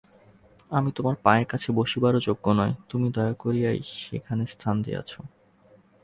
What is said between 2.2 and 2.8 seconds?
যোগ্য নই,